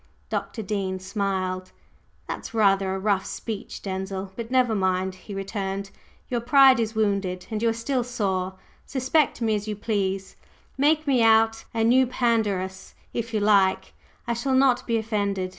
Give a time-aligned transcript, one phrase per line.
[0.31, 0.63] Dr.
[0.63, 1.71] Dean smiled.
[2.27, 4.31] "That's rather a rough speech, Denzil!
[4.35, 5.91] But never mind!" he returned.
[6.27, 8.55] "Your pride is wounded, and you are still sore.
[8.87, 10.37] Suspect me as you please,
[10.75, 13.93] make me out a new Pandarus, if you like
[14.25, 15.49] I shall not be offended.